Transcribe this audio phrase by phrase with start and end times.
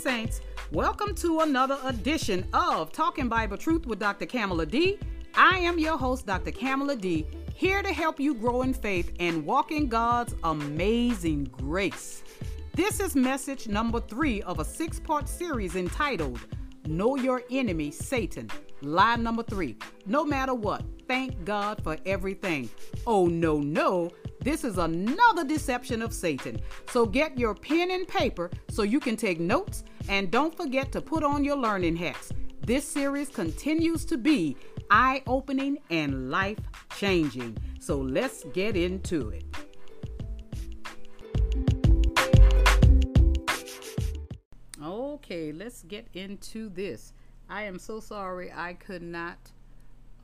[0.00, 0.40] Saints.
[0.72, 4.24] Welcome to another edition of Talking Bible Truth with Dr.
[4.24, 4.98] Kamala D.
[5.34, 6.52] I am your host, Dr.
[6.52, 12.22] Kamala D, here to help you grow in faith and walk in God's amazing grace.
[12.72, 16.40] This is message number three of a six part series entitled
[16.86, 18.50] Know Your Enemy, Satan.
[18.80, 19.76] Lie number three.
[20.06, 22.70] No matter what, thank God for everything.
[23.06, 24.12] Oh, no, no.
[24.42, 26.58] This is another deception of Satan.
[26.88, 31.02] So get your pen and paper so you can take notes and don't forget to
[31.02, 32.32] put on your learning hats.
[32.64, 34.56] This series continues to be
[34.90, 36.58] eye opening and life
[36.96, 37.58] changing.
[37.80, 39.44] So let's get into it.
[44.82, 47.12] Okay, let's get into this.
[47.50, 49.36] I am so sorry I could not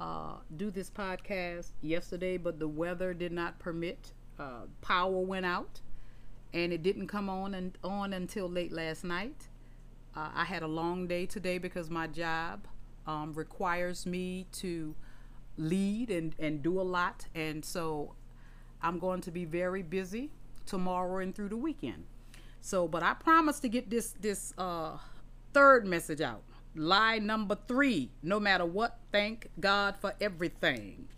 [0.01, 4.13] uh, do this podcast yesterday, but the weather did not permit.
[4.39, 5.81] Uh, power went out,
[6.53, 9.49] and it didn't come on and on until late last night.
[10.15, 12.67] Uh, I had a long day today because my job
[13.07, 14.95] um, requires me to
[15.57, 18.15] lead and, and do a lot, and so
[18.83, 20.31] I'm going to be very busy
[20.67, 22.05] tomorrow and through the weekend.
[22.61, 24.99] So, but I promise to get this this uh,
[25.55, 26.43] third message out.
[26.77, 31.09] Lie number three no matter what, thank God for everything.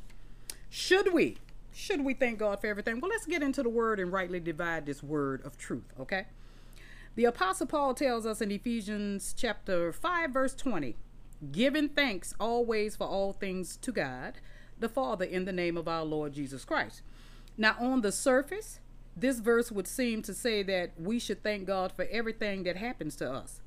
[0.70, 1.38] Should we?
[1.72, 3.00] Should we thank God for everything?
[3.00, 6.26] Well, let's get into the word and rightly divide this word of truth, okay?
[7.14, 10.96] The Apostle Paul tells us in Ephesians chapter 5, verse 20,
[11.50, 14.34] giving thanks always for all things to God,
[14.78, 17.02] the Father, in the name of our Lord Jesus Christ.
[17.56, 18.78] Now, on the surface,
[19.16, 23.16] this verse would seem to say that we should thank God for everything that happens
[23.16, 23.60] to us.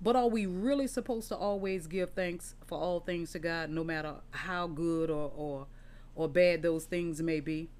[0.00, 3.82] But are we really supposed to always give thanks for all things to God, no
[3.82, 5.66] matter how good or, or,
[6.14, 7.70] or bad those things may be?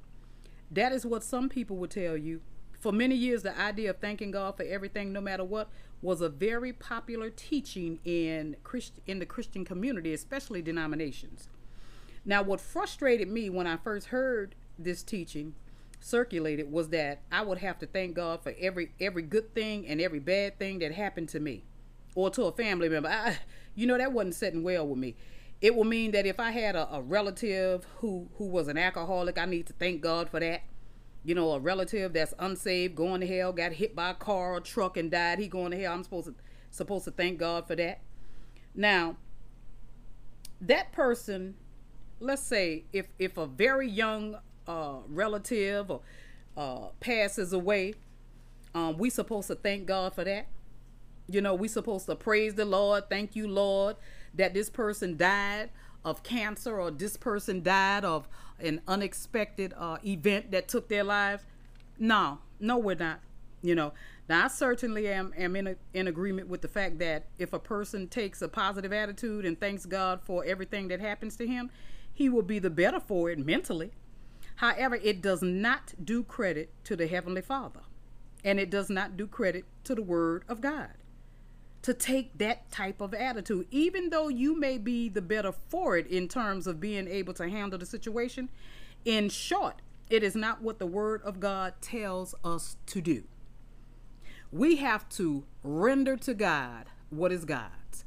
[0.70, 2.40] That is what some people would tell you.
[2.80, 5.68] For many years, the idea of thanking God for everything, no matter what,
[6.02, 11.48] was a very popular teaching in Christ, in the Christian community, especially denominations.
[12.24, 15.54] Now, what frustrated me when I first heard this teaching
[16.00, 20.00] circulated was that I would have to thank God for every every good thing and
[20.00, 21.64] every bad thing that happened to me
[22.16, 23.08] or to a family member.
[23.08, 23.38] I,
[23.76, 25.14] you know, that wasn't sitting well with me.
[25.60, 29.38] It would mean that if I had a, a relative who who was an alcoholic,
[29.38, 30.62] I need to thank God for that.
[31.22, 34.60] You know, a relative that's unsaved, going to hell, got hit by a car or
[34.60, 35.92] truck and died, he going to hell.
[35.92, 36.34] I'm supposed to
[36.70, 38.00] supposed to thank God for that.
[38.74, 39.16] Now,
[40.60, 41.54] that person,
[42.18, 46.00] let's say, if if a very young uh, relative or
[46.56, 47.94] uh, passes away,
[48.74, 50.48] um, we supposed to thank God for that.
[51.28, 53.10] You know, we supposed to praise the Lord.
[53.10, 53.96] Thank you, Lord,
[54.34, 55.70] that this person died
[56.04, 58.28] of cancer or this person died of
[58.60, 61.42] an unexpected uh, event that took their lives.
[61.98, 63.20] No, no, we're not.
[63.60, 63.92] You know,
[64.28, 67.58] now I certainly am am in a, in agreement with the fact that if a
[67.58, 71.70] person takes a positive attitude and thanks God for everything that happens to him,
[72.14, 73.90] he will be the better for it mentally.
[74.56, 77.80] However, it does not do credit to the Heavenly Father,
[78.44, 80.90] and it does not do credit to the Word of God
[81.86, 83.64] to take that type of attitude.
[83.70, 87.48] Even though you may be the better for it in terms of being able to
[87.48, 88.48] handle the situation,
[89.04, 89.76] in short,
[90.10, 93.22] it is not what the Word of God tells us to do.
[94.50, 98.04] We have to render to God what is God's.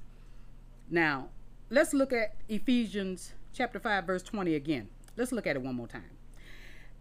[0.89, 1.29] Now,
[1.69, 4.89] let's look at Ephesians chapter 5, verse 20 again.
[5.15, 6.17] Let's look at it one more time.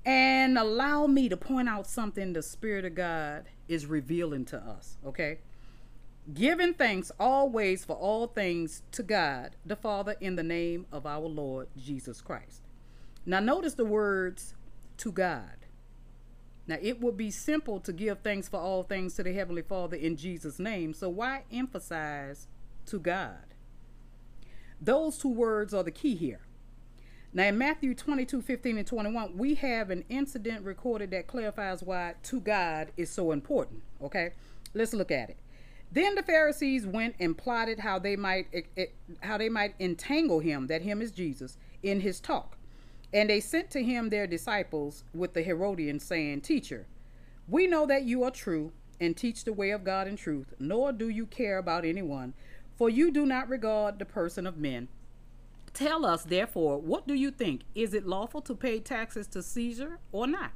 [0.06, 4.96] And allow me to point out something the Spirit of God is revealing to us,
[5.04, 5.38] okay?
[6.32, 11.26] Giving thanks always for all things to God the Father in the name of our
[11.26, 12.62] Lord Jesus Christ.
[13.24, 14.54] Now, notice the words
[14.98, 15.56] to God.
[16.66, 19.96] Now, it would be simple to give thanks for all things to the Heavenly Father
[19.96, 22.46] in Jesus' name, so why emphasize
[22.86, 23.54] to God?
[24.80, 26.40] Those two words are the key here.
[27.32, 32.14] Now, in Matthew 22 15 and 21, we have an incident recorded that clarifies why
[32.24, 33.82] to God is so important.
[34.02, 34.32] Okay,
[34.74, 35.36] let's look at it.
[35.90, 38.46] Then the Pharisees went and plotted how they might
[39.20, 42.56] how they might entangle him, that him is Jesus, in his talk.
[43.12, 46.86] And they sent to him their disciples with the Herodians, saying, Teacher,
[47.48, 50.92] we know that you are true and teach the way of God in truth, nor
[50.92, 52.34] do you care about anyone,
[52.76, 54.88] for you do not regard the person of men.
[55.72, 57.62] Tell us, therefore, what do you think?
[57.74, 60.50] Is it lawful to pay taxes to Caesar or not?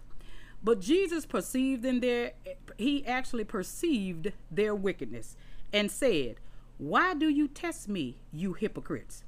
[0.64, 2.32] But Jesus perceived in their
[2.78, 5.36] he actually perceived their wickedness
[5.72, 6.36] and said,
[6.78, 9.24] Why do you test me, you hypocrites?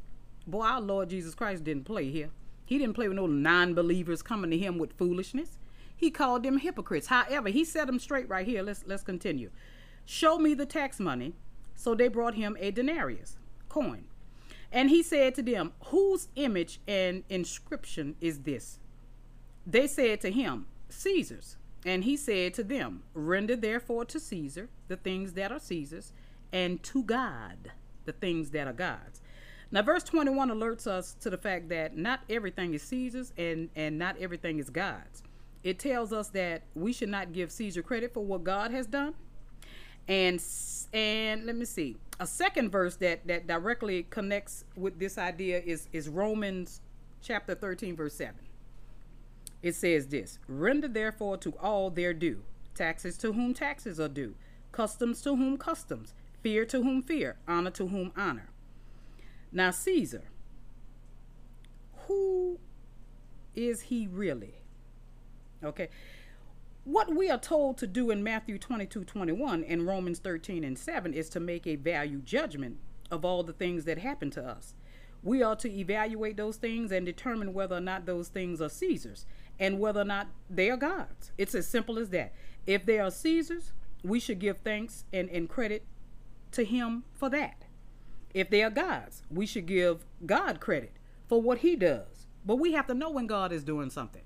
[0.46, 2.30] Boy, our Lord Jesus Christ didn't play here.
[2.66, 5.58] He didn't play with no non believers coming to him with foolishness.
[5.96, 7.06] He called them hypocrites.
[7.06, 8.62] However, he set them straight right here.
[8.62, 9.50] Let's let's continue.
[10.04, 11.34] Show me the tax money.
[11.74, 13.36] So they brought him a denarius
[13.68, 14.04] coin.
[14.72, 18.78] And he said to them, Whose image and inscription is this?
[19.66, 21.56] They said to him, Caesar's.
[21.84, 26.12] And he said to them, Render therefore to Caesar the things that are Caesar's,
[26.52, 27.72] and to God
[28.04, 29.20] the things that are God's.
[29.70, 33.98] Now, verse 21 alerts us to the fact that not everything is Caesar's and, and
[33.98, 35.22] not everything is God's.
[35.62, 39.14] It tells us that we should not give Caesar credit for what God has done.
[40.06, 40.40] And
[40.92, 41.96] and let me see.
[42.20, 46.80] A second verse that, that directly connects with this idea is, is Romans
[47.22, 48.34] chapter 13, verse 7.
[49.64, 52.42] It says this Render therefore to all their due,
[52.74, 54.34] taxes to whom taxes are due,
[54.72, 56.12] customs to whom customs,
[56.42, 58.50] fear to whom fear, honor to whom honor.
[59.50, 60.24] Now, Caesar,
[62.06, 62.58] who
[63.54, 64.56] is he really?
[65.64, 65.88] Okay.
[66.84, 71.14] What we are told to do in Matthew 22 21 and Romans 13 and 7
[71.14, 72.76] is to make a value judgment
[73.10, 74.74] of all the things that happen to us.
[75.22, 79.24] We are to evaluate those things and determine whether or not those things are Caesar's
[79.58, 81.32] and whether or not they are God's.
[81.38, 82.32] It's as simple as that.
[82.66, 83.72] If they are Caesar's,
[84.02, 85.84] we should give thanks and, and credit
[86.52, 87.64] to Him for that.
[88.32, 90.92] If they are God's, we should give God credit
[91.28, 92.26] for what He does.
[92.44, 94.22] But we have to know when God is doing something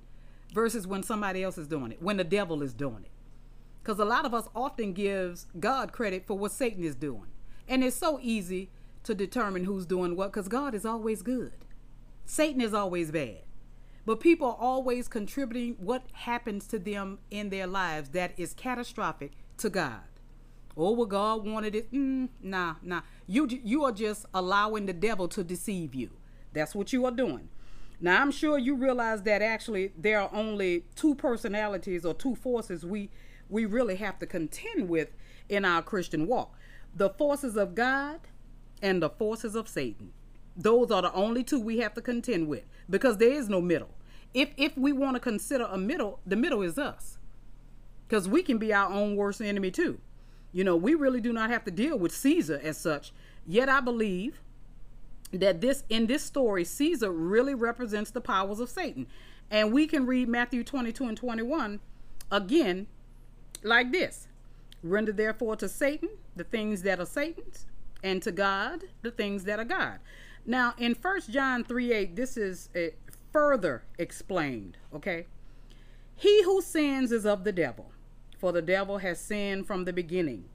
[0.53, 3.11] versus when somebody else is doing it, when the devil is doing it.
[3.83, 7.29] Because a lot of us often gives God credit for what Satan is doing.
[7.69, 8.71] And it's so easy
[9.05, 11.53] to determine who's doing what because God is always good.
[12.27, 13.43] Satan is always bad.
[14.07, 19.33] But people are always contributing what happens to them in their lives that is catastrophic
[19.59, 20.01] to God.
[20.77, 21.93] Oh, well, God wanted it.
[21.93, 23.03] Mm, nah, nah.
[23.27, 26.11] You you are just allowing the devil to deceive you.
[26.53, 27.49] That's what you are doing.
[28.01, 32.87] Now, I'm sure you realize that actually there are only two personalities or two forces
[32.87, 33.11] we
[33.51, 35.09] we really have to contend with
[35.49, 36.55] in our Christian walk:
[36.95, 38.21] the forces of God
[38.81, 40.13] and the forces of Satan.
[40.59, 43.91] Those are the only two we have to contend with because there is no middle
[44.35, 47.19] if if we want to consider a middle, the middle is us.
[48.07, 49.99] Because we can be our own worst enemy too.
[50.53, 53.13] You know, we really do not have to deal with Caesar as such.
[53.47, 54.41] Yet I believe
[55.33, 59.07] that this in this story, Caesar really represents the powers of Satan.
[59.51, 61.81] And we can read Matthew 22 and 21
[62.31, 62.87] again
[63.63, 64.29] like this.
[64.83, 67.67] Render therefore to Satan the things that are Satan's,
[68.03, 69.99] and to God the things that are God.
[70.49, 72.95] Now in First John 3 8, this is a,
[73.31, 75.27] further explained, okay?
[76.17, 77.93] He who sins is of the devil,
[78.39, 80.47] for the devil has sinned from the beginning.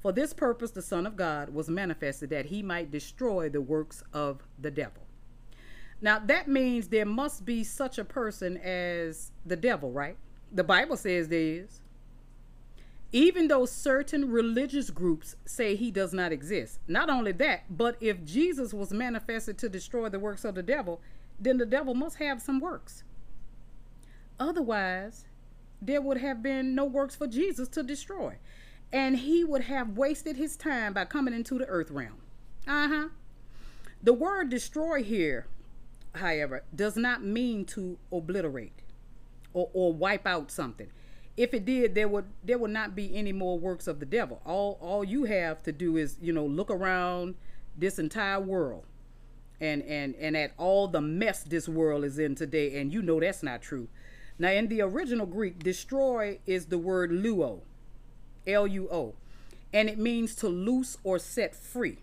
[0.00, 4.02] For this purpose, the Son of God was manifested that he might destroy the works
[4.14, 5.02] of the devil.
[6.00, 10.16] Now, that means there must be such a person as the devil, right?
[10.50, 11.82] The Bible says there is.
[13.12, 16.80] Even though certain religious groups say he does not exist.
[16.88, 21.00] Not only that, but if Jesus was manifested to destroy the works of the devil,
[21.38, 23.04] then the devil must have some works.
[24.38, 25.24] Otherwise,
[25.80, 28.36] there would have been no works for Jesus to destroy.
[28.92, 32.20] And he would have wasted his time by coming into the earth realm.
[32.66, 33.08] Uh huh.
[34.02, 35.46] The word destroy here,
[36.14, 38.82] however, does not mean to obliterate
[39.52, 40.88] or, or wipe out something.
[41.36, 44.40] If it did, there would there would not be any more works of the devil.
[44.46, 47.34] All all you have to do is, you know, look around
[47.76, 48.84] this entire world
[49.60, 53.20] and and and at all the mess this world is in today and you know
[53.20, 53.88] that's not true
[54.38, 57.60] now in the original greek destroy is the word luo
[58.46, 59.14] l-u-o
[59.72, 61.98] and it means to loose or set free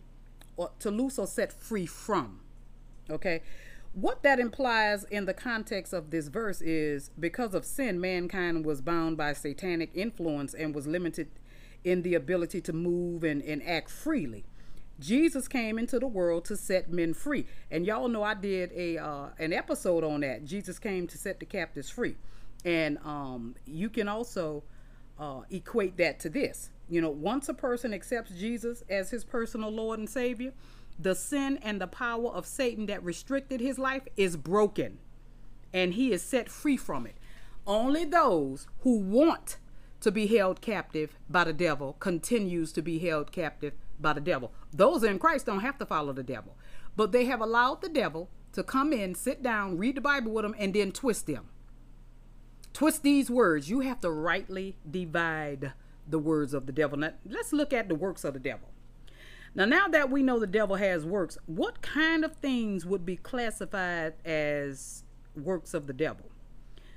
[0.58, 2.40] or to loose or set free from
[3.10, 3.42] okay
[3.94, 8.82] what that implies in the context of this verse is because of sin mankind was
[8.82, 11.30] bound by satanic influence and was limited
[11.84, 14.46] in the ability to move and, and act freely
[15.00, 17.46] Jesus came into the world to set men free.
[17.72, 20.46] And y'all know I did a uh, an episode on that.
[20.46, 22.16] Jesus came to set the captives free.
[22.64, 24.64] And um, you can also
[25.20, 26.70] uh, equate that to this.
[26.90, 30.54] You know, once a person accepts Jesus as his personal Lord and Savior,
[31.00, 35.00] the sin and the power of Satan that restricted his life is broken
[35.74, 37.16] and he is set free from it.
[37.66, 39.58] Only those who want
[40.02, 44.52] to be held captive by the devil continues to be held captive by the devil.
[44.72, 46.56] Those in Christ don't have to follow the devil,
[46.96, 50.44] but they have allowed the devil to come in, sit down, read the Bible with
[50.44, 51.50] them, and then twist them.
[52.74, 53.70] Twist these words.
[53.70, 55.74] You have to rightly divide
[56.08, 56.98] the words of the devil.
[56.98, 58.73] Now, let's look at the works of the devil.
[59.56, 63.16] Now, now that we know the devil has works, what kind of things would be
[63.16, 65.04] classified as
[65.36, 66.32] works of the devil?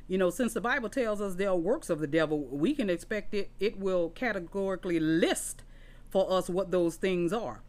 [0.09, 2.89] You know, since the Bible tells us there are works of the devil, we can
[2.89, 5.65] expect it, it will categorically list
[6.09, 7.63] for us what those things are.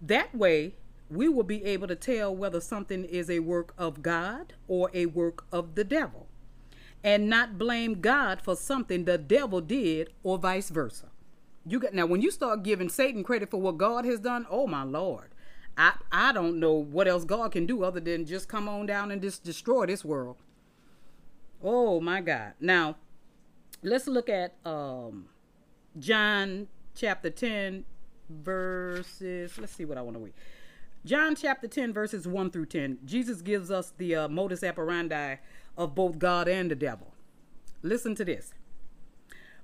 [0.00, 0.76] That way,
[1.10, 5.06] we will be able to tell whether something is a work of God or a
[5.06, 6.28] work of the devil
[7.02, 11.09] and not blame God for something the devil did or vice versa.
[11.70, 14.66] You got now when you start giving Satan credit for what God has done, oh
[14.66, 15.30] my lord.
[15.78, 19.12] I I don't know what else God can do other than just come on down
[19.12, 20.36] and just destroy this world.
[21.62, 22.54] Oh my God.
[22.58, 22.96] Now,
[23.84, 25.26] let's look at um
[25.96, 27.84] John chapter 10
[28.28, 30.34] verses let's see what I want to read.
[31.06, 32.98] John chapter 10, verses 1 through 10.
[33.06, 35.36] Jesus gives us the uh, modus operandi
[35.78, 37.14] of both God and the devil.
[37.82, 38.52] Listen to this.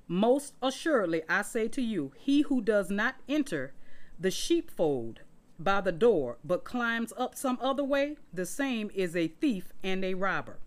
[0.08, 3.72] Most assuredly, I say to you, he who does not enter
[4.18, 5.20] the sheepfold
[5.58, 10.04] by the door, but climbs up some other way, the same is a thief and
[10.04, 10.58] a robber.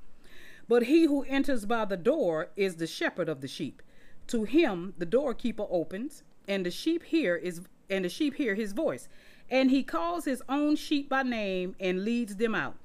[0.67, 3.81] But he who enters by the door is the shepherd of the sheep.
[4.27, 8.73] To him the doorkeeper opens, and the sheep hear is and the sheep hear his
[8.73, 9.09] voice
[9.51, 12.75] and he calls his own sheep by name and leads them out.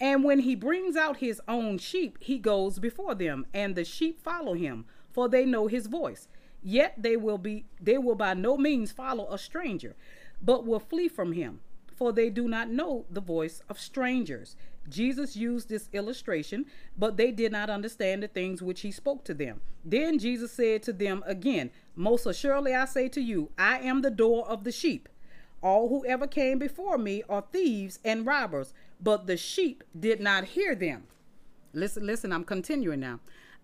[0.00, 4.22] And when he brings out his own sheep, he goes before them, and the sheep
[4.22, 6.28] follow him, for they know his voice.
[6.62, 9.96] Yet they will be they will by no means follow a stranger,
[10.42, 11.60] but will flee from him,
[11.94, 14.56] for they do not know the voice of strangers.
[14.88, 19.34] Jesus used this illustration, but they did not understand the things which he spoke to
[19.34, 19.60] them.
[19.84, 24.10] Then Jesus said to them again, Most assuredly I say to you, I am the
[24.10, 25.08] door of the sheep.
[25.62, 30.44] All who ever came before me are thieves and robbers, but the sheep did not
[30.44, 31.04] hear them.
[31.72, 33.20] Listen, listen, I'm continuing now.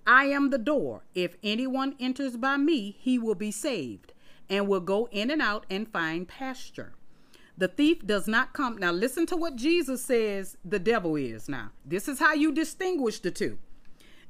[0.06, 1.02] I am the door.
[1.14, 4.12] If anyone enters by me, he will be saved
[4.48, 6.92] and will go in and out and find pasture.
[7.58, 8.76] The thief does not come.
[8.76, 11.48] Now, listen to what Jesus says the devil is.
[11.48, 13.58] Now, this is how you distinguish the two.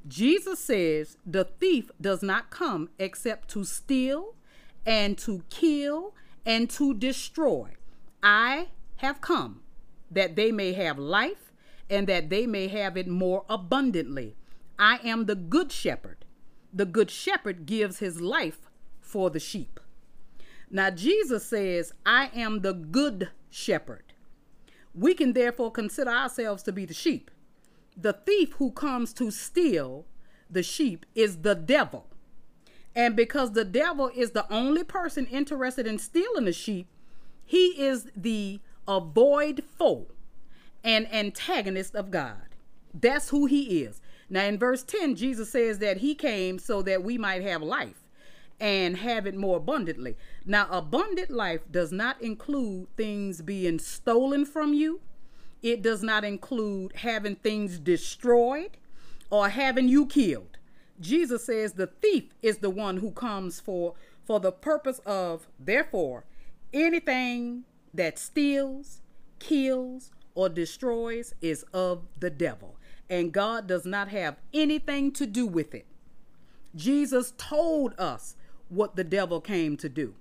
[0.07, 4.35] Jesus says the thief does not come except to steal
[4.85, 6.15] and to kill
[6.45, 7.71] and to destroy.
[8.23, 9.61] I have come
[10.09, 11.51] that they may have life
[11.89, 14.36] and that they may have it more abundantly.
[14.79, 16.25] I am the good shepherd.
[16.73, 18.69] The good shepherd gives his life
[18.99, 19.79] for the sheep.
[20.69, 24.13] Now, Jesus says, I am the good shepherd.
[24.93, 27.31] We can therefore consider ourselves to be the sheep.
[27.95, 30.05] The thief who comes to steal
[30.49, 32.07] the sheep is the devil.
[32.95, 36.87] And because the devil is the only person interested in stealing the sheep,
[37.45, 40.07] he is the avoid foe
[40.83, 42.55] and antagonist of God.
[42.93, 44.01] That's who he is.
[44.29, 48.03] Now, in verse 10, Jesus says that he came so that we might have life
[48.59, 50.17] and have it more abundantly.
[50.45, 55.01] Now, abundant life does not include things being stolen from you,
[55.61, 58.77] it does not include having things destroyed
[59.29, 60.57] or having you killed.
[60.99, 63.93] Jesus says the thief is the one who comes for
[64.25, 66.25] for the purpose of therefore
[66.73, 69.01] anything that steals,
[69.39, 72.76] kills or destroys is of the devil
[73.09, 75.85] and God does not have anything to do with it.
[76.75, 78.35] Jesus told us
[78.69, 80.15] what the devil came to do.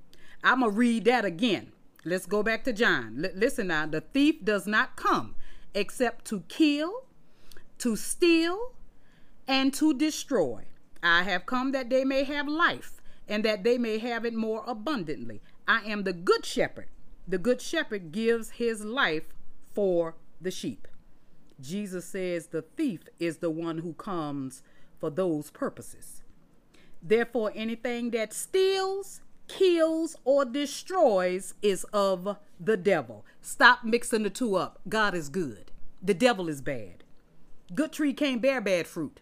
[0.45, 1.73] I'm going to read that again.
[2.05, 3.25] Let's go back to John.
[3.25, 5.35] L- listen now, the thief does not come
[5.75, 7.05] except to kill,
[7.78, 8.73] to steal,
[9.49, 10.64] and to destroy.
[11.02, 14.62] I have come that they may have life and that they may have it more
[14.66, 15.43] abundantly.
[15.66, 16.88] I am the good shepherd.
[17.26, 19.35] The good shepherd gives his life
[19.75, 20.87] for the sheep.
[21.60, 24.62] Jesus says the thief is the one who comes
[24.98, 26.22] for those purposes.
[27.02, 33.25] Therefore, anything that steals, kills, or destroys is of the devil.
[33.40, 34.80] Stop mixing the two up.
[34.88, 35.70] God is good,
[36.02, 37.04] the devil is bad.
[37.75, 39.20] Good tree can't bear bad fruit.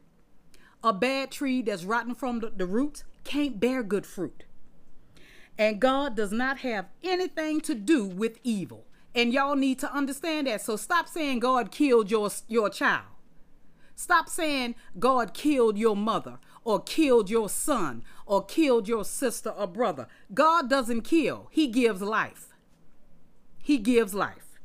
[0.83, 4.45] A bad tree that's rotten from the, the roots can't bear good fruit.
[5.57, 8.85] And God does not have anything to do with evil.
[9.15, 10.61] And y'all need to understand that.
[10.61, 13.07] So stop saying God killed your, your child.
[13.97, 19.69] Stop saying God killed your mother or killed your son or killed your sister or
[19.69, 20.09] brother.
[20.33, 22.49] God doesn't kill, He gives life.
[23.63, 24.59] He gives life.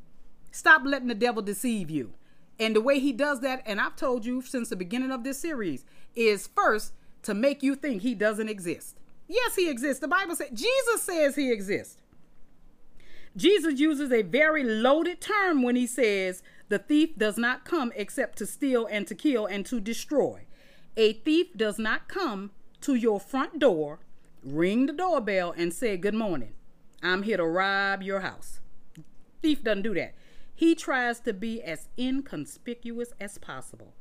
[0.51, 2.13] Stop letting the devil deceive you.
[2.59, 5.39] And the way he does that, and I've told you since the beginning of this
[5.39, 8.97] series, is first to make you think he doesn't exist.
[9.27, 10.01] Yes, he exists.
[10.01, 11.98] The Bible says, Jesus says he exists.
[13.39, 18.37] Jesus uses a very loaded term when he says, the thief does not come except
[18.39, 20.45] to steal and to kill and to destroy.
[20.97, 23.99] A thief does not come to your front door,
[24.43, 26.51] ring the doorbell, and say, Good morning.
[27.01, 28.59] I'm here to rob your house.
[29.41, 30.15] Thief doesn't do that.
[30.53, 33.93] He tries to be as inconspicuous as possible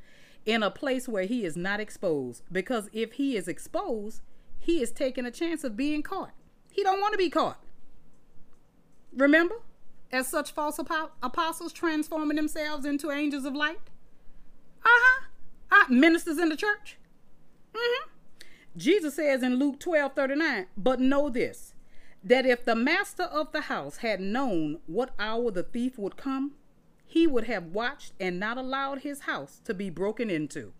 [0.45, 4.21] in a place where he is not exposed because if he is exposed,
[4.57, 6.33] he is taking a chance of being caught.
[6.69, 7.63] He don't want to be caught.
[9.19, 9.55] Remember?
[10.11, 13.81] As such false apostles transforming themselves into angels of light?
[14.83, 15.25] Uh-huh.
[15.71, 16.97] Uh, ministers in the church?
[17.75, 18.09] Mm-hmm.
[18.77, 21.73] Jesus says in Luke 12 39, but know this,
[22.23, 26.53] that if the master of the house had known what hour the thief would come,
[27.05, 30.71] he would have watched and not allowed his house to be broken into.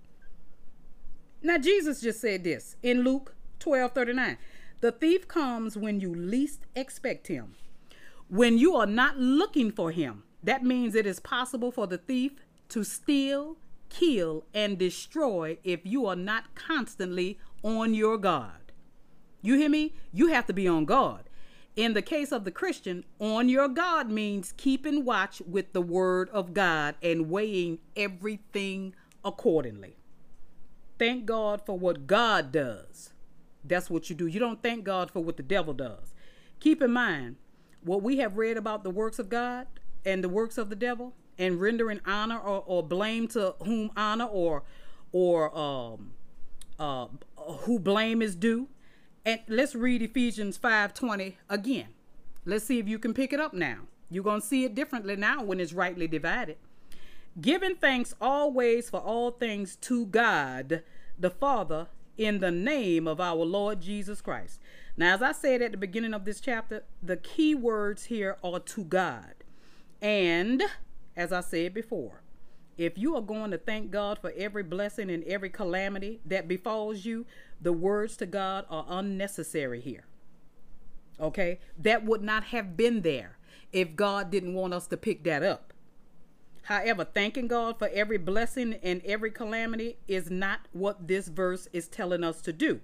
[1.41, 4.37] Now, Jesus just said this in Luke 12 39.
[4.79, 7.55] The thief comes when you least expect him.
[8.29, 12.33] When you are not looking for him, that means it is possible for the thief
[12.69, 13.57] to steal,
[13.89, 18.71] kill, and destroy if you are not constantly on your guard.
[19.41, 19.93] You hear me?
[20.13, 21.23] You have to be on guard.
[21.75, 26.29] In the case of the Christian, on your guard means keeping watch with the word
[26.29, 28.93] of God and weighing everything
[29.25, 29.95] accordingly.
[30.99, 33.11] Thank God for what God does.
[33.63, 34.27] That's what you do.
[34.27, 36.13] You don't thank God for what the devil does.
[36.59, 37.37] Keep in mind
[37.83, 39.67] what we have read about the works of God
[40.05, 44.25] and the works of the devil and rendering honor or, or blame to whom honor
[44.25, 44.63] or
[45.11, 46.11] or um
[46.77, 47.07] uh
[47.37, 48.67] who blame is due.
[49.25, 51.87] And let's read Ephesians 5:20 again.
[52.45, 53.79] Let's see if you can pick it up now.
[54.09, 56.57] You're going to see it differently now when it's rightly divided.
[57.39, 60.83] Giving thanks always for all things to God
[61.17, 61.87] the Father
[62.19, 64.59] in the name of our Lord Jesus Christ.
[64.97, 68.59] Now, as I said at the beginning of this chapter, the key words here are
[68.59, 69.35] to God.
[70.01, 70.61] And
[71.15, 72.21] as I said before,
[72.77, 77.05] if you are going to thank God for every blessing and every calamity that befalls
[77.05, 77.25] you,
[77.61, 80.03] the words to God are unnecessary here.
[81.21, 81.59] Okay?
[81.77, 83.37] That would not have been there
[83.71, 85.68] if God didn't want us to pick that up.
[86.63, 91.87] However, thanking God for every blessing and every calamity is not what this verse is
[91.87, 92.81] telling us to do.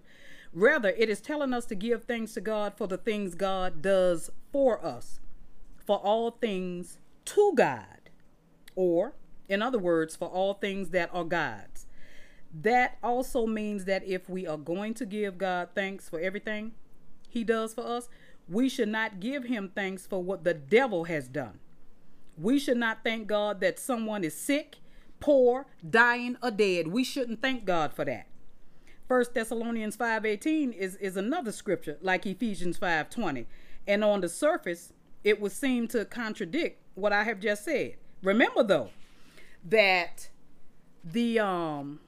[0.54, 4.32] Rather, it is telling us to give thanks to God for the things God does
[4.52, 5.20] for us,
[5.86, 8.10] for all things to God,
[8.76, 9.16] or,
[9.50, 11.86] in other words, for all things that are God's.
[12.54, 16.72] That also means that if we are going to give God thanks for everything
[17.28, 18.08] He does for us,
[18.48, 21.60] we should not give Him thanks for what the devil has done.
[22.38, 24.78] We should not thank God that someone is sick,
[25.20, 26.88] poor, dying, or dead.
[26.88, 28.28] We shouldn't thank God for that.
[29.08, 33.46] First Thessalonians 5:18 is, is another scripture like Ephesians 5:20.
[33.88, 34.94] And on the surface,
[35.24, 37.96] it would seem to contradict what I have just said.
[38.24, 38.90] Remember though
[39.64, 40.30] that
[41.04, 42.00] the um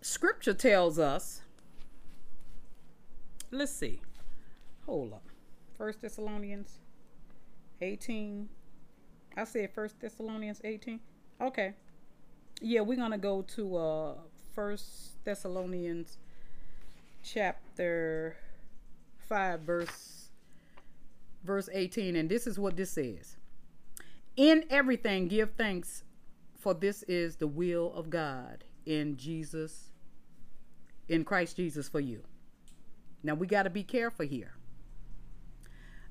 [0.00, 1.42] scripture tells us
[3.52, 4.00] let's see.
[4.86, 5.22] Hold up.
[5.76, 6.81] First Thessalonians
[7.82, 8.48] 18.
[9.36, 11.00] I said First Thessalonians 18.
[11.40, 11.74] Okay.
[12.60, 14.14] Yeah, we're gonna go to uh
[14.54, 16.18] First Thessalonians
[17.22, 18.36] chapter
[19.28, 20.28] five, verse
[21.42, 23.36] verse 18, and this is what this says.
[24.36, 26.04] In everything give thanks,
[26.58, 29.90] for this is the will of God in Jesus,
[31.08, 32.22] in Christ Jesus for you.
[33.22, 34.54] Now we got to be careful here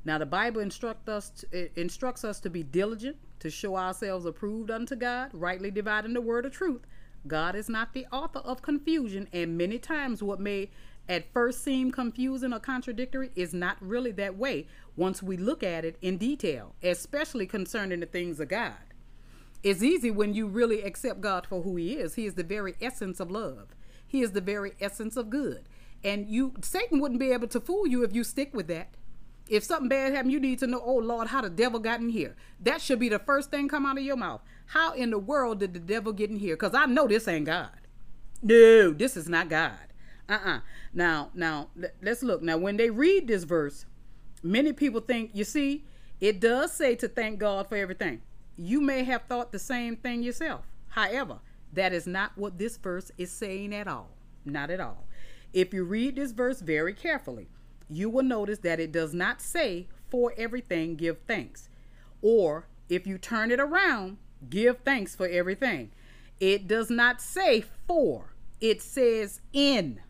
[0.04, 4.96] now the Bible instruct us instructs us to be diligent, to show ourselves approved unto
[4.96, 6.82] God, rightly dividing the word of truth.
[7.28, 10.70] God is not the author of confusion, and many times what may
[11.08, 15.86] at first seem confusing or contradictory is not really that way once we look at
[15.86, 18.74] it in detail, especially concerning the things of God.
[19.64, 22.16] It's easy when you really accept God for who he is.
[22.16, 23.76] He is the very essence of love.
[24.08, 25.70] He is the very essence of good.
[26.04, 28.90] And you Satan wouldn't be able to fool you if you stick with that.
[29.52, 32.08] If something bad happened, you need to know, oh Lord, how the devil got in
[32.08, 32.38] here.
[32.62, 34.40] That should be the first thing come out of your mouth.
[34.68, 36.56] How in the world did the devil get in here?
[36.56, 37.70] Because I know this ain't God.
[38.42, 39.76] No, this is not God.
[40.30, 40.62] Uh-uh.
[40.94, 41.68] Now, now
[42.02, 42.42] let's look.
[42.42, 43.86] Now, when they read this verse,
[44.42, 45.84] many people think, you see,
[46.22, 48.22] it does say to thank God for everything.
[48.56, 50.62] You may have thought the same thing yourself.
[50.88, 51.40] However,
[51.74, 54.12] that is not what this verse is saying at all.
[54.46, 55.08] Not at all.
[55.52, 57.50] If you read this verse very carefully,
[57.92, 61.70] you will notice that it does not say for everything give thanks.
[62.22, 64.18] Or if you turn it around,
[64.50, 65.92] give thanks for everything.
[66.40, 70.02] It does not say for, it says in.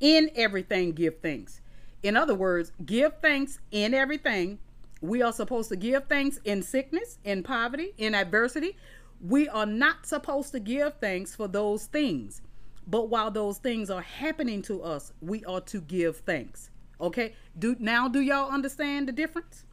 [0.00, 1.60] In everything, give thanks.
[2.02, 4.58] In other words, give thanks in everything.
[5.00, 8.76] We are supposed to give thanks in sickness, in poverty, in adversity.
[9.20, 12.42] We are not supposed to give thanks for those things.
[12.86, 16.70] But while those things are happening to us, we are to give thanks.
[17.00, 17.34] Okay?
[17.58, 19.64] Do now do y'all understand the difference?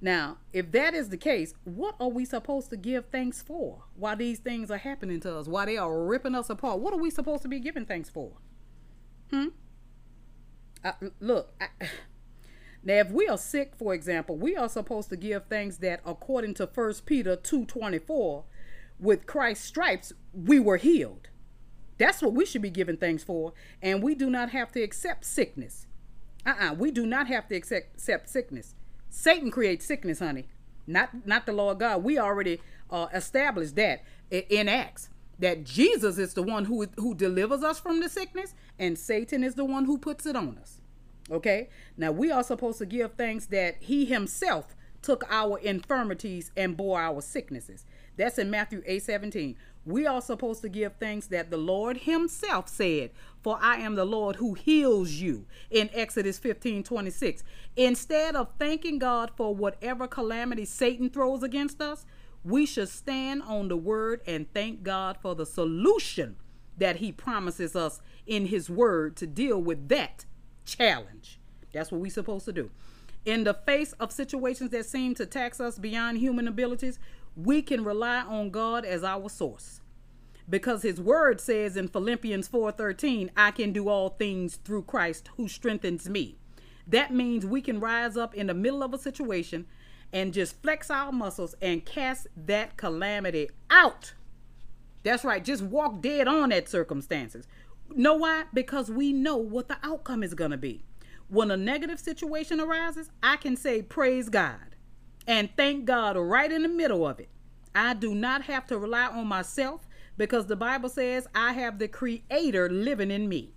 [0.00, 4.16] Now, if that is the case, what are we supposed to give thanks for Why
[4.16, 6.80] these things are happening to us, Why they are ripping us apart?
[6.80, 8.32] What are we supposed to be giving thanks for?
[9.30, 9.48] Hmm?
[11.20, 11.68] Look, I,
[12.84, 16.54] Now, if we are sick, for example, we are supposed to give thanks that according
[16.54, 18.44] to 1 Peter 2:24,
[18.98, 21.28] with Christ's stripes, we were healed.
[21.98, 23.52] That's what we should be giving thanks for.
[23.80, 25.86] And we do not have to accept sickness.
[26.46, 26.74] Uh-uh.
[26.74, 28.74] We do not have to accept, accept sickness.
[29.10, 30.46] Satan creates sickness, honey.
[30.86, 32.02] Not not the Lord God.
[32.02, 37.62] We already uh, established that in Acts that Jesus is the one who who delivers
[37.62, 40.80] us from the sickness, and Satan is the one who puts it on us.
[41.30, 41.68] Okay.
[41.96, 47.00] Now we are supposed to give thanks that He Himself took our infirmities and bore
[47.00, 47.84] our sicknesses.
[48.16, 49.56] That's in Matthew 8 17.
[49.84, 53.10] We are supposed to give thanks that the Lord Himself said,
[53.42, 57.42] For I am the Lord who heals you in Exodus 15 26.
[57.76, 62.06] Instead of thanking God for whatever calamity Satan throws against us,
[62.44, 66.36] we should stand on the word and thank God for the solution
[66.78, 70.26] that He promises us in His word to deal with that
[70.64, 71.40] challenge.
[71.72, 72.70] That's what we're supposed to do.
[73.24, 76.98] In the face of situations that seem to tax us beyond human abilities,
[77.36, 79.80] we can rely on God as our source.
[80.48, 85.48] Because his word says in Philippians 4:13, I can do all things through Christ who
[85.48, 86.36] strengthens me.
[86.86, 89.66] That means we can rise up in the middle of a situation
[90.12, 94.14] and just flex our muscles and cast that calamity out.
[95.04, 97.46] That's right, just walk dead on that circumstances.
[97.94, 98.44] Know why?
[98.52, 100.82] Because we know what the outcome is going to be.
[101.28, 104.71] When a negative situation arises, I can say praise God
[105.26, 107.28] and thank God right in the middle of it.
[107.74, 111.88] I do not have to rely on myself because the Bible says I have the
[111.88, 113.54] Creator living in me,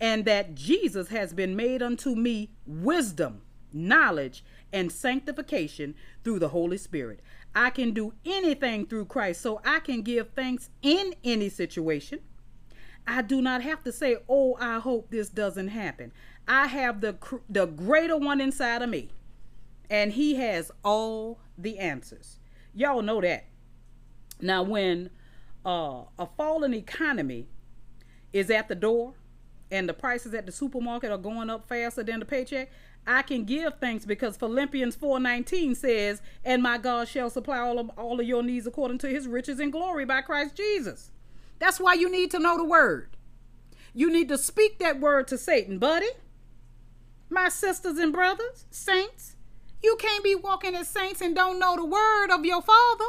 [0.00, 6.78] and that Jesus has been made unto me wisdom, knowledge, and sanctification through the Holy
[6.78, 7.20] Spirit.
[7.54, 12.18] I can do anything through Christ, so I can give thanks in any situation.
[13.06, 16.12] I do not have to say, "Oh, I hope this doesn't happen."
[16.48, 17.16] I have the
[17.48, 19.10] the greater one inside of me
[19.90, 22.38] and he has all the answers.
[22.74, 23.46] Y'all know that.
[24.40, 25.10] Now, when
[25.64, 27.46] uh, a falling economy
[28.32, 29.14] is at the door
[29.70, 32.70] and the prices at the supermarket are going up faster than the paycheck,
[33.06, 37.90] I can give thanks because Philippians 4:19 says, "And my God shall supply all of
[37.98, 41.10] all of your needs according to his riches and glory by Christ Jesus."
[41.58, 43.16] That's why you need to know the word.
[43.92, 46.08] You need to speak that word to Satan, buddy.
[47.30, 49.33] My sisters and brothers, saints,
[49.84, 53.04] you can't be walking as saints and don't know the word of your father.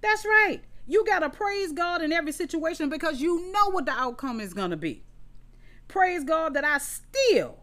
[0.00, 0.60] That's right.
[0.86, 4.52] You got to praise God in every situation because you know what the outcome is
[4.52, 5.04] going to be.
[5.86, 7.60] Praise God that I still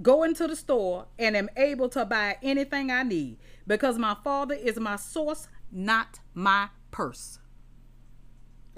[0.00, 4.54] go into the store and am able to buy anything I need because my father
[4.54, 7.40] is my source, not my purse.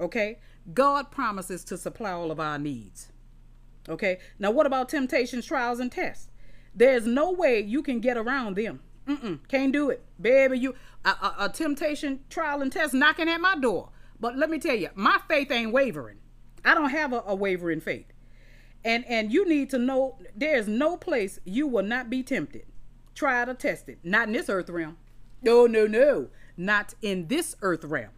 [0.00, 0.38] Okay?
[0.72, 3.12] God promises to supply all of our needs.
[3.88, 4.18] Okay?
[4.38, 6.29] Now, what about temptations, trials, and tests?
[6.75, 8.81] There's no way you can get around them.
[9.07, 10.59] Mm-mm, can't do it, baby.
[10.59, 13.91] You a, a, a temptation trial and test knocking at my door.
[14.19, 16.19] But let me tell you, my faith ain't wavering.
[16.65, 18.07] I don't have a, a wavering faith.
[18.85, 22.65] And and you need to know there's no place you will not be tempted.
[23.15, 23.99] Try to test it.
[24.03, 24.97] Not in this earth realm.
[25.43, 26.29] No, no, no.
[26.57, 28.11] Not in this earth realm.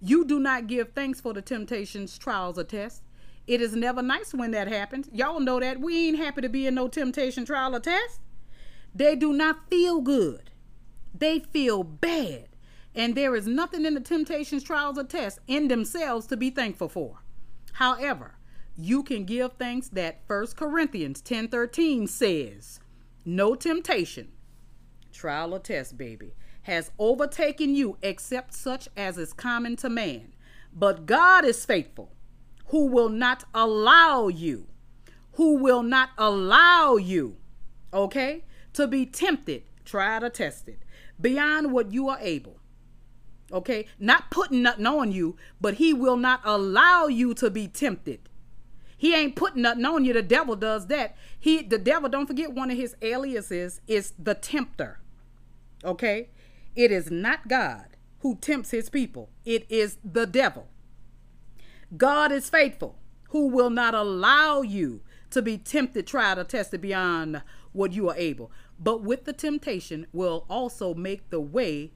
[0.00, 3.02] You do not give thanks for the temptations, trials, or tests.
[3.46, 5.08] It is never nice when that happens.
[5.12, 5.80] Y'all know that.
[5.80, 8.20] We ain't happy to be in no temptation trial or test.
[8.94, 10.50] They do not feel good.
[11.14, 12.48] They feel bad.
[12.94, 16.88] And there is nothing in the temptations, trials, or tests in themselves to be thankful
[16.88, 17.22] for.
[17.74, 18.36] However,
[18.76, 22.80] you can give thanks that 1 Corinthians 10:13 says,
[23.24, 24.32] "No temptation,
[25.12, 30.32] trial or test, baby, has overtaken you except such as is common to man.
[30.72, 32.12] But God is faithful,
[32.72, 34.66] who will not allow you,
[35.34, 37.36] who will not allow you,
[37.92, 40.78] okay, to be tempted, tried or tested
[41.20, 42.56] beyond what you are able.
[43.52, 48.30] Okay, not putting nothing on you, but he will not allow you to be tempted.
[48.96, 50.14] He ain't putting nothing on you.
[50.14, 51.14] The devil does that.
[51.38, 54.98] He, the devil, don't forget one of his aliases is the tempter.
[55.84, 56.30] Okay,
[56.74, 59.28] it is not God who tempts his people.
[59.44, 60.68] It is the devil.
[61.96, 62.96] God is faithful,
[63.30, 68.16] who will not allow you to be tempted, tried, or tested beyond what you are
[68.16, 68.50] able.
[68.78, 71.92] But with the temptation will also make the way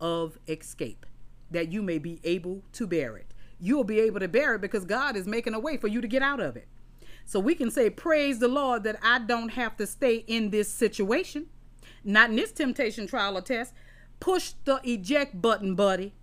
[0.00, 1.06] of escape,
[1.50, 3.32] that you may be able to bear it.
[3.58, 6.08] You'll be able to bear it because God is making a way for you to
[6.08, 6.68] get out of it.
[7.24, 10.72] So we can say, Praise the Lord that I don't have to stay in this
[10.72, 11.46] situation.
[12.02, 13.74] Not in this temptation, trial, or test.
[14.18, 16.14] Push the eject button, buddy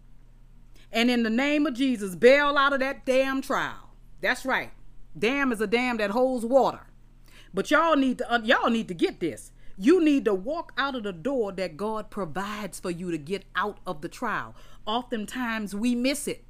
[0.91, 3.91] and in the name of Jesus, bail out of that damn trial.
[4.21, 4.71] That's right.
[5.17, 6.87] Dam is a dam that holds water.
[7.53, 9.51] But y'all need to y'all need to get this.
[9.77, 13.45] You need to walk out of the door that God provides for you to get
[13.55, 14.55] out of the trial.
[14.85, 16.43] Oftentimes we miss it.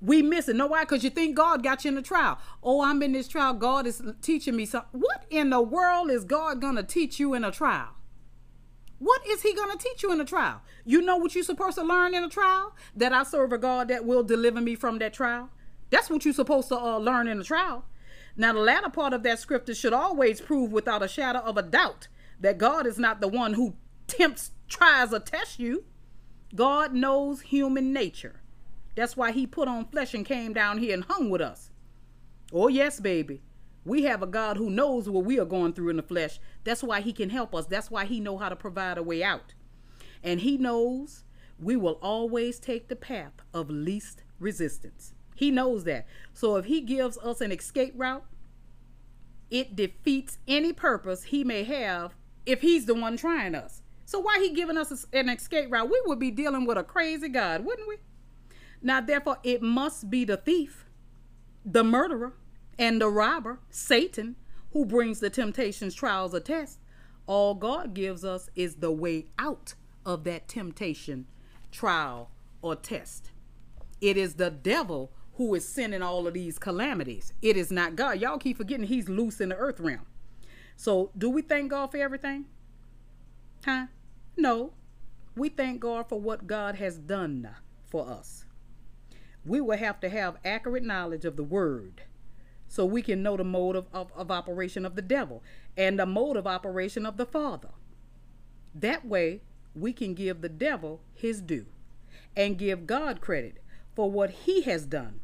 [0.00, 0.56] We miss it.
[0.56, 0.84] Know why?
[0.84, 2.38] Because you think God got you in the trial.
[2.62, 3.54] Oh, I'm in this trial.
[3.54, 5.00] God is teaching me something.
[5.00, 7.95] What in the world is God to teach you in a trial?
[8.98, 10.62] What is he going to teach you in a trial?
[10.84, 12.74] You know what you're supposed to learn in a trial?
[12.94, 15.50] That I serve a God that will deliver me from that trial.
[15.90, 17.84] That's what you're supposed to uh, learn in a trial.
[18.36, 21.62] Now, the latter part of that scripture should always prove without a shadow of a
[21.62, 22.08] doubt
[22.40, 25.84] that God is not the one who tempts, tries, or tests you.
[26.54, 28.40] God knows human nature.
[28.94, 31.70] That's why he put on flesh and came down here and hung with us.
[32.52, 33.42] Oh, yes, baby.
[33.86, 36.40] We have a God who knows what we are going through in the flesh.
[36.64, 37.66] That's why he can help us.
[37.66, 39.54] That's why he know how to provide a way out.
[40.24, 41.22] And he knows
[41.56, 45.14] we will always take the path of least resistance.
[45.36, 46.08] He knows that.
[46.34, 48.24] So if he gives us an escape route,
[49.50, 53.82] it defeats any purpose he may have if he's the one trying us.
[54.04, 55.88] So why he giving us an escape route?
[55.88, 57.98] We would be dealing with a crazy God, wouldn't we?
[58.82, 60.86] Now therefore it must be the thief,
[61.64, 62.34] the murderer,
[62.78, 64.36] and the robber, Satan,
[64.72, 66.78] who brings the temptations, trials, or tests.
[67.26, 71.26] All God gives us is the way out of that temptation,
[71.72, 72.30] trial,
[72.62, 73.30] or test.
[74.00, 77.32] It is the devil who is sending all of these calamities.
[77.42, 78.20] It is not God.
[78.20, 80.06] Y'all keep forgetting he's loose in the earth realm.
[80.76, 82.44] So, do we thank God for everything?
[83.64, 83.86] Huh?
[84.36, 84.72] No.
[85.34, 87.48] We thank God for what God has done
[87.86, 88.44] for us.
[89.44, 92.02] We will have to have accurate knowledge of the word
[92.68, 95.42] so we can know the mode of, of, of operation of the devil
[95.76, 97.70] and the mode of operation of the Father.
[98.74, 99.42] That way,
[99.74, 101.66] we can give the devil his due
[102.36, 103.62] and give God credit
[103.94, 105.20] for what he has done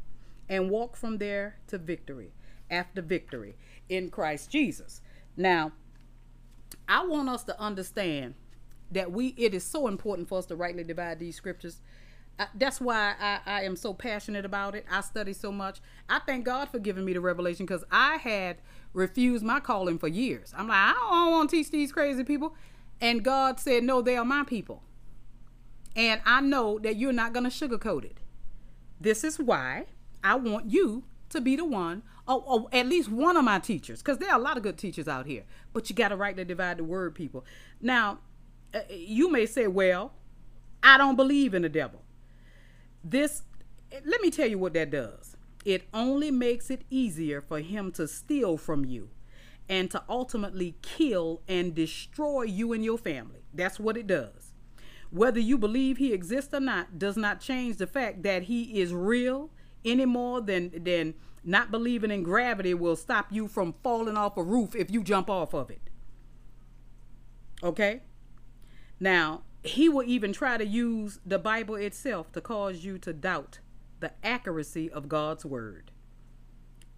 [0.49, 2.31] and walk from there to victory
[2.69, 3.55] after victory
[3.89, 5.01] in Christ Jesus.
[5.37, 5.71] Now,
[6.87, 8.35] I want us to understand
[8.91, 11.81] that we it is so important for us to rightly divide these scriptures.
[12.55, 14.85] That's why I, I am so passionate about it.
[14.89, 15.79] I study so much.
[16.09, 18.57] I thank God for giving me the revelation because I had
[18.93, 20.53] refused my calling for years.
[20.57, 22.55] I'm like, I don't want to teach these crazy people.
[22.99, 24.81] And God said, No, they are my people.
[25.95, 28.19] And I know that you're not going to sugarcoat it.
[28.99, 29.85] This is why
[30.23, 34.01] I want you to be the one, or, or at least one of my teachers,
[34.01, 35.43] because there are a lot of good teachers out here.
[35.71, 37.45] But you got to rightly divide the word, people.
[37.81, 38.19] Now,
[38.73, 40.13] uh, you may say, well,
[40.81, 42.01] I don't believe in the devil.
[43.03, 43.43] This,
[44.05, 45.35] let me tell you what that does.
[45.65, 49.09] It only makes it easier for him to steal from you
[49.69, 53.45] and to ultimately kill and destroy you and your family.
[53.53, 54.53] That's what it does.
[55.09, 58.93] Whether you believe he exists or not does not change the fact that he is
[58.93, 59.51] real
[59.85, 61.13] any more than than
[61.43, 65.29] not believing in gravity will stop you from falling off a roof if you jump
[65.29, 65.89] off of it.
[67.61, 68.01] Okay?
[68.99, 73.59] Now, he will even try to use the Bible itself to cause you to doubt
[73.99, 75.91] the accuracy of God's word.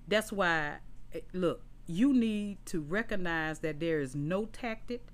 [0.08, 0.78] That's why,
[1.14, 5.06] eh, look, you need to recognize that there is no tactic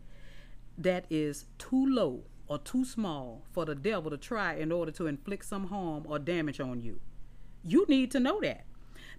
[0.77, 5.07] that is too low or too small for the devil to try in order to
[5.07, 6.99] inflict some harm or damage on you.
[7.63, 8.65] You need to know that.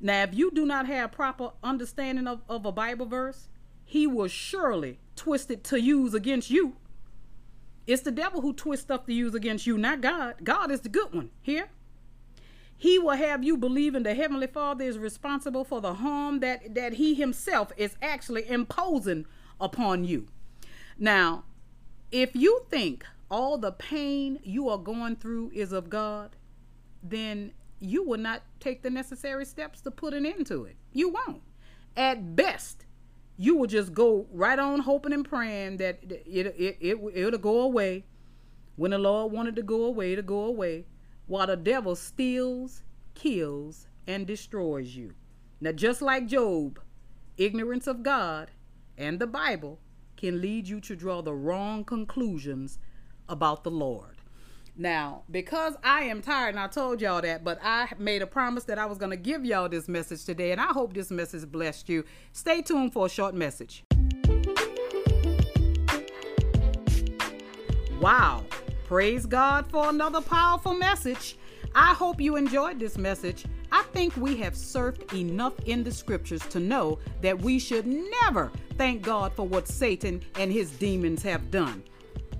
[0.01, 3.49] Now, if you do not have proper understanding of, of a Bible verse,
[3.85, 6.77] he will surely twist it to use against you.
[7.87, 10.37] It's the devil who twists stuff to use against you, not God.
[10.45, 11.69] God is the good one here.
[12.77, 16.95] He will have you believing the Heavenly Father is responsible for the harm that, that
[16.95, 19.27] He Himself is actually imposing
[19.61, 20.27] upon you.
[20.99, 21.45] Now,
[22.11, 26.37] if you think all the pain you are going through is of God,
[27.03, 30.77] then you will not take the necessary steps to put an end to it.
[30.93, 31.43] You won't.
[31.97, 32.85] At best,
[33.43, 37.63] you will just go right on hoping and praying that it, it, it, it'll go
[37.63, 38.05] away.
[38.77, 40.87] When the Lord wanted to go away, to go away,
[41.27, 45.15] while the devil steals, kills, and destroys you.
[45.61, 46.79] Now, just like Job,
[47.37, 48.53] ignorance of God
[48.97, 49.81] and the Bible
[50.17, 52.79] can lead you to draw the wrong conclusions
[53.29, 54.22] about the Lord.
[54.75, 58.65] Now, because I am tired, and I told y'all that, but I made a promise
[58.65, 61.47] that I was going to give y'all this message today, and I hope this message
[61.51, 62.05] blessed you.
[62.33, 63.85] Stay tuned for a short message.
[68.01, 68.45] Wow.
[68.87, 71.37] Praise God for another powerful message.
[71.75, 73.45] I hope you enjoyed this message.
[73.71, 78.51] I think we have surfed enough in the scriptures to know that we should never
[78.77, 81.83] thank God for what Satan and his demons have done.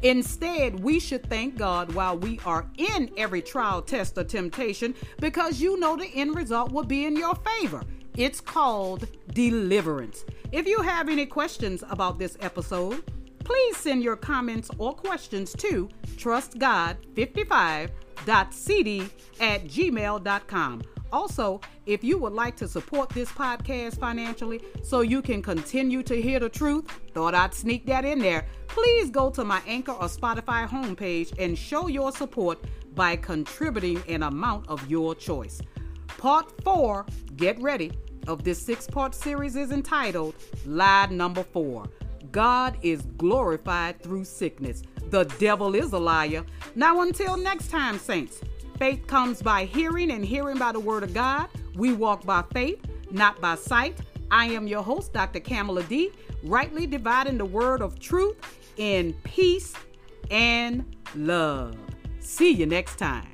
[0.03, 5.61] Instead, we should thank God while we are in every trial, test, or temptation because
[5.61, 7.83] you know the end result will be in your favor.
[8.17, 10.25] It's called Deliverance.
[10.51, 13.05] If you have any questions about this episode,
[13.45, 19.11] please send your comments or questions to trustgod55.cd
[19.41, 20.83] at gmail.com.
[21.13, 26.21] Also, if you would like to support this podcast financially so you can continue to
[26.21, 28.47] hear the truth, thought I'd sneak that in there.
[28.69, 34.23] Please go to my Anchor or Spotify homepage and show your support by contributing an
[34.23, 35.61] amount of your choice.
[36.19, 37.05] Part 4,
[37.37, 37.93] get ready,
[38.29, 41.89] of this six part series is entitled Lie Number 4
[42.33, 44.83] God is glorified through sickness.
[45.11, 46.45] The devil is a liar.
[46.75, 48.41] Now, until next time, saints,
[48.79, 51.49] faith comes by hearing, and hearing by the word of God.
[51.75, 53.99] We walk by faith, not by sight.
[54.31, 55.41] I am your host, Dr.
[55.41, 56.11] Kamala D,
[56.43, 58.37] rightly dividing the word of truth
[58.77, 59.75] in peace
[60.31, 61.77] and love.
[62.21, 63.32] See you next time.